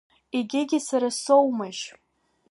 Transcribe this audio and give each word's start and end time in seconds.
Егьигьы 0.37 0.79
сара 0.87 1.09
соумашь? 1.21 1.85